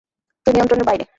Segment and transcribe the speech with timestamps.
[0.45, 1.03] তুই নিয়ন্ত্রণের বাইরে।